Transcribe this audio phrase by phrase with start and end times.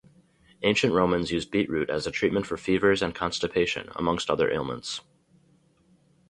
[0.63, 5.01] Ancient Romans used beetroot as a treatment for fevers and constipation, amongst other ailments.